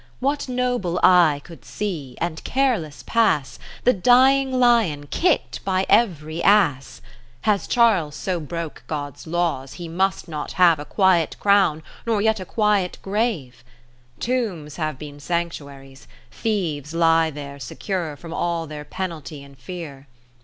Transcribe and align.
^Vhat 0.19 0.49
noble 0.49 0.99
eye 1.03 1.41
could 1.43 1.63
see 1.63 2.17
(and 2.19 2.43
careless 2.43 3.03
pass) 3.05 3.59
The 3.83 3.93
dying 3.93 4.51
Lion 4.51 5.05
kick'd 5.05 5.63
by 5.63 5.85
every 5.87 6.41
ass? 6.41 7.03
Has 7.41 7.67
Charles 7.67 8.15
so 8.15 8.39
broke 8.39 8.83
God's 8.87 9.27
Laws, 9.27 9.73
he 9.73 9.87
must 9.87 10.27
not 10.27 10.53
have 10.53 10.79
1 10.79 10.85
1 10.85 10.85
A 10.85 10.85
quiet 10.91 11.35
Crown, 11.39 11.83
nor 12.07 12.19
yet 12.19 12.39
a 12.39 12.45
quiet 12.45 12.97
grave? 13.03 13.63
Tombs 14.19 14.77
have 14.77 14.97
been 14.97 15.19
sanctuaries; 15.19 16.07
Thieves 16.31 16.95
lie 16.95 17.29
there 17.29 17.59
Secure 17.59 18.15
from 18.15 18.33
all 18.33 18.65
their 18.65 18.83
penalty 18.85 19.43
and 19.43 19.55
fear. 19.55 20.07